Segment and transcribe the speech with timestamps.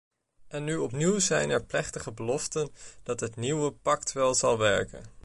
[0.47, 2.69] En nu opnieuw zijn er plechtige beloften
[3.03, 5.03] dat het nieuwe pact wel zal werken.